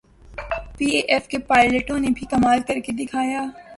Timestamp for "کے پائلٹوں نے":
1.27-2.09